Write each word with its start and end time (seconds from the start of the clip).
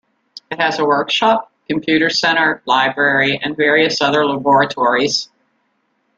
It 0.49 0.59
has 0.59 0.79
a 0.79 0.83
workshop, 0.83 1.51
computer 1.69 2.09
centre, 2.09 2.63
library 2.65 3.39
and 3.39 3.55
various 3.55 4.01
other 4.01 4.25
laboratories. 4.25 5.29